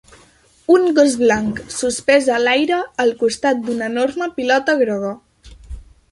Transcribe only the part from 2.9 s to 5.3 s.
al costat d'una enorme pilota groga.